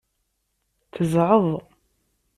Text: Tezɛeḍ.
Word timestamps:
Tezɛeḍ. 0.93 1.45